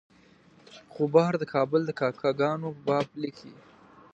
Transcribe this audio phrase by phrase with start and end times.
[0.95, 3.51] غبار د کابل د کاکه ګانو په باب لیکي.